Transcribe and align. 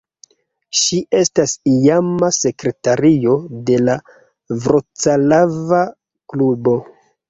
Ŝi 0.79 0.97
estas 1.17 1.53
iama 1.73 2.31
sekretario 2.39 3.37
de 3.71 3.79
la 3.85 4.01
Vroclava 4.67 5.89
klubo. 6.33 6.81